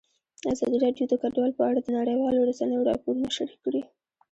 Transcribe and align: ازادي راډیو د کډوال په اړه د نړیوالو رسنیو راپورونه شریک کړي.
ازادي 0.53 0.77
راډیو 0.85 1.05
د 1.09 1.13
کډوال 1.21 1.51
په 1.57 1.63
اړه 1.69 1.79
د 1.83 1.89
نړیوالو 1.97 2.47
رسنیو 2.49 2.87
راپورونه 2.89 3.27
شریک 3.37 3.59
کړي. 3.65 3.81